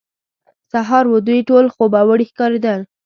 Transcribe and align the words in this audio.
سهار 0.71 1.05
وو، 1.07 1.17
دوی 1.27 1.39
ټول 1.49 1.65
خوبوړي 1.75 2.25
ښکارېدل. 2.31 2.79